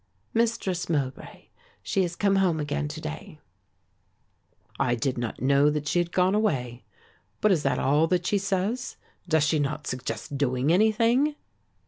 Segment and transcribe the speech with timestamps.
[0.33, 1.49] "Mistress Mowbray,
[1.83, 3.39] she has come home again to day."
[4.79, 6.83] "I did not know that she had gone away,
[7.39, 8.95] but is that all that she says;
[9.29, 11.35] does she not suggest doing anything?"